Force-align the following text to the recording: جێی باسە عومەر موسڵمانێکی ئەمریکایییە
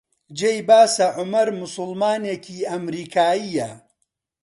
جێی 0.37 0.59
باسە 0.67 1.07
عومەر 1.17 1.47
موسڵمانێکی 1.59 2.67
ئەمریکایییە 2.69 3.69